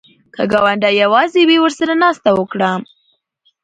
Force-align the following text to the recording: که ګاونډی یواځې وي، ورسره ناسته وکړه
که 0.35 0.43
ګاونډی 0.51 0.93
یواځې 1.03 1.41
وي، 1.47 1.57
ورسره 1.61 1.93
ناسته 2.03 2.29
وکړه 2.33 2.71